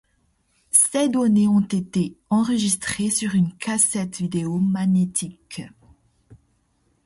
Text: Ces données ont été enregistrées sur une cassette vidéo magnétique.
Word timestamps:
Ces 0.71 1.09
données 1.09 1.47
ont 1.47 1.59
été 1.61 2.17
enregistrées 2.31 3.11
sur 3.11 3.35
une 3.35 3.53
cassette 3.57 4.17
vidéo 4.17 4.57
magnétique. 4.57 5.61